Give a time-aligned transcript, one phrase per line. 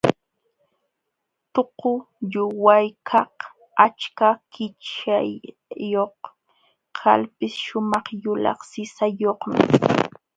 [1.53, 3.35] Tuqulluwaykaq
[3.85, 6.17] achka kichkayuq
[6.99, 9.59] kalpis shumaq yulaq sisayuqmi.